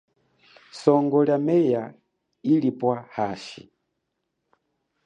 Songo 0.81 1.19
lia 1.25 1.37
meya 1.47 1.83
ilipwa 2.53 3.05
hashi. 3.15 3.71